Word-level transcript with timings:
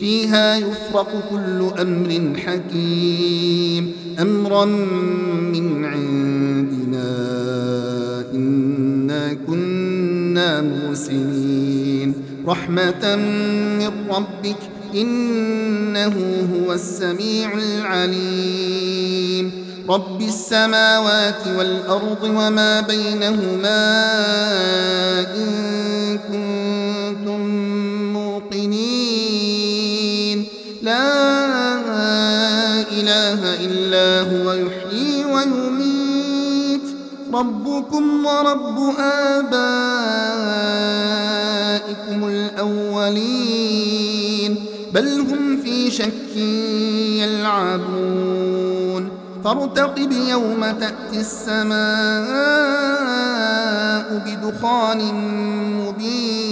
فيها 0.00 0.56
يفرق 0.56 1.28
كل 1.30 1.80
أمر 1.80 2.38
حكيم. 2.46 3.92
أمرا 4.20 4.64
من 4.64 5.84
عندنا 5.84 7.10
إنا 8.34 9.36
كنا 9.46 10.60
موسنين. 10.60 12.14
رحمة 12.46 13.16
من 13.78 13.90
ربك 14.10 14.56
إنه 14.94 16.14
هو 16.54 16.72
السميع 16.72 17.52
العليم. 17.58 19.52
رب 19.88 20.22
السماوات 20.22 21.46
والأرض 21.58 22.22
وما 22.22 22.80
بينهما 22.80 23.80
إن 25.36 26.18
كنتم 26.18 26.67
لا 30.88 32.80
إله 32.98 33.40
إلا 33.66 34.08
هو 34.30 34.46
يحيي 34.52 35.24
ويميت. 35.24 36.86
ربكم 37.34 38.26
ورب 38.26 38.78
آبائكم 38.98 39.78
الأولين. 42.28 43.72
بل 44.94 45.08
هم 45.20 45.62
في 45.64 45.90
شك 45.90 46.36
يلعبون. 47.20 49.08
فارتقب 49.44 50.12
يوم 50.12 50.60
تأتي 50.70 51.20
السماء 51.20 51.78
بدخان 54.26 55.00
مبين. 55.78 56.47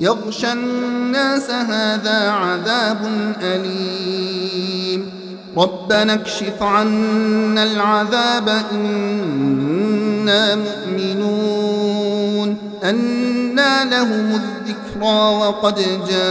يغشى 0.00 0.52
الناس 0.52 1.50
هذا 1.50 2.30
عذاب 2.30 2.98
أليم. 3.42 5.10
ربنا 5.56 6.14
اكشف 6.14 6.62
عنا 6.62 7.62
العذاب 7.62 8.48
إنا 8.72 10.56
مؤمنون. 10.56 12.56
أنا 12.84 13.84
لهم 13.84 14.40
الذكرى 14.40 15.36
وقد 15.40 15.74
جاءهم 16.08 16.24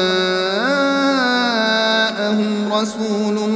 رسول 2.73 3.49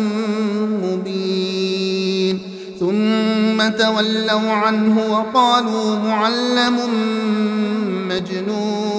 مبين. 0.84 2.42
ثم 2.80 3.70
تولوا 3.70 4.52
عنه 4.52 4.96
وقالوا 5.12 6.00
معلم 6.00 6.78
مجنون. 8.10 8.99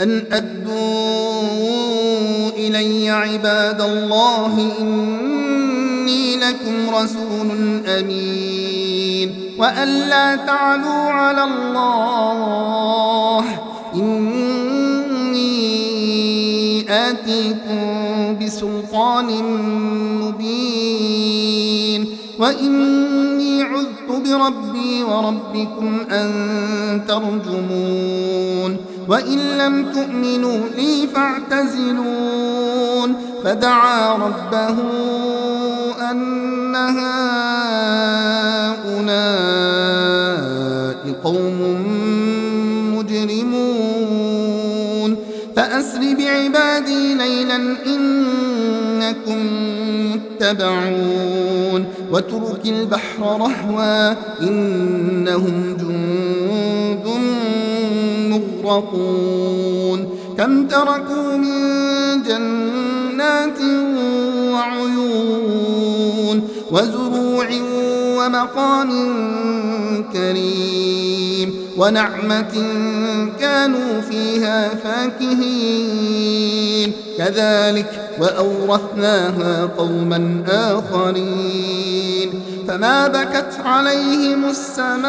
أن 0.00 0.24
أدوا 0.32 1.42
إلي 2.56 3.10
عباد 3.10 3.80
الله 3.80 4.72
إني 4.80 6.36
لكم 6.36 6.94
رسول 6.94 7.50
أمين. 7.86 9.34
وأن 9.58 9.88
لا 9.88 10.36
تعلوا 10.36 11.10
على 11.10 11.44
الله 11.44 13.44
إني 13.94 15.48
آتيكم 16.90 18.38
بسلطان 18.38 19.26
مبين. 20.22 22.06
وإني 22.38 23.62
عذت 23.62 24.08
بربي 24.08 25.02
وربكم 25.02 26.00
أن 26.10 26.30
ترجمون. 27.08 28.76
وإن 29.08 29.38
لم 29.38 29.92
تؤمنوا 29.92 30.68
لي 30.76 31.06
فاعتزلون. 31.14 33.14
فدعا 33.44 34.14
ربه 34.14 34.76
أن 36.10 36.76
هؤلاء 36.76 37.12
قوم 41.24 41.58
مجرمون. 42.96 45.10
فأسر 45.56 46.00
بعبادي 46.00 47.14
ليلا 47.14 47.56
إنكم 47.86 49.40
متبعون. 50.12 51.82
واترك 52.12 52.66
البحر 52.66 53.20
رهوا 53.20 54.14
إنهم 54.42 55.76
جند 55.80 56.27
مغرقون 58.68 60.18
كم 60.38 60.66
تركوا 60.66 61.36
من 61.36 61.58
جنات 62.22 63.60
وعيون 64.52 66.48
وزروع 66.70 67.48
ومقام 68.18 68.90
كريم 70.12 71.54
ونعمة 71.76 72.54
كانوا 73.40 74.00
فيها 74.00 74.68
فاكهين. 74.68 76.28
كذلك 77.18 78.10
وأورثناها 78.20 79.70
قوما 79.78 80.44
آخرين. 80.48 82.30
فما 82.68 83.08
بكت 83.08 83.60
عليهم 83.64 84.44
السماء 84.44 85.08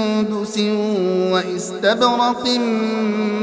سندس 0.51 1.31
واستبرق 1.31 2.45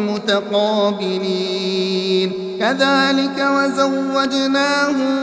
متقابلين. 0.08 2.28
كذلك 2.60 3.38
وزوجناهم 3.56 5.14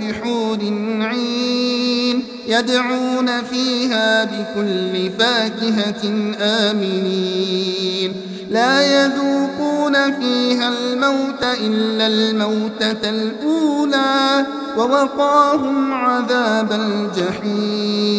بحور 0.00 0.60
عين 1.00 2.16
يدعون 2.48 3.28
فيها 3.42 4.24
بكل 4.24 5.10
فاكهة 5.18 6.02
آمنين. 6.40 8.10
لا 8.50 9.04
يذوقون 9.04 10.12
فيها 10.12 10.68
الموت 10.68 11.42
إلا 11.42 12.06
الموتة 12.06 13.10
الأولى 13.10 14.46
ووقاهم 14.78 15.92
عذاب 15.92 16.72
الجحيم. 16.72 18.18